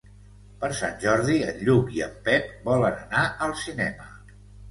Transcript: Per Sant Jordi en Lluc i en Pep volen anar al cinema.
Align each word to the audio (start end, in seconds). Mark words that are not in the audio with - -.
Per 0.61 0.69
Sant 0.79 0.95
Jordi 1.03 1.35
en 1.49 1.59
Lluc 1.67 1.91
i 1.99 2.01
en 2.07 2.15
Pep 2.29 2.49
volen 2.71 2.97
anar 3.05 3.23
al 3.49 3.55
cinema. 3.67 4.09